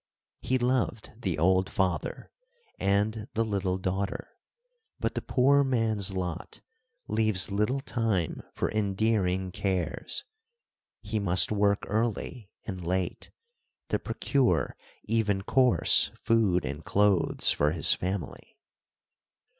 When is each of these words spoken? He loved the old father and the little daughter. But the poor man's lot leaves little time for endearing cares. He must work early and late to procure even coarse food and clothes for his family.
He 0.41 0.57
loved 0.57 1.13
the 1.15 1.37
old 1.37 1.69
father 1.69 2.31
and 2.79 3.27
the 3.35 3.45
little 3.45 3.77
daughter. 3.77 4.31
But 4.99 5.13
the 5.13 5.21
poor 5.21 5.63
man's 5.63 6.11
lot 6.11 6.59
leaves 7.07 7.51
little 7.51 7.81
time 7.81 8.41
for 8.55 8.71
endearing 8.71 9.51
cares. 9.51 10.23
He 11.03 11.19
must 11.19 11.51
work 11.51 11.83
early 11.85 12.49
and 12.65 12.83
late 12.83 13.29
to 13.89 13.99
procure 13.99 14.75
even 15.03 15.43
coarse 15.43 16.09
food 16.23 16.65
and 16.65 16.83
clothes 16.83 17.51
for 17.51 17.69
his 17.73 17.93
family. 17.93 18.57